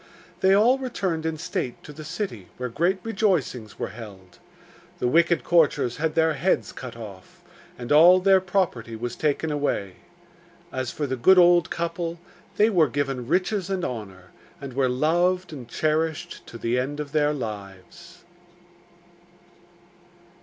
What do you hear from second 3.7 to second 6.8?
were held. The wicked courtiers had their heads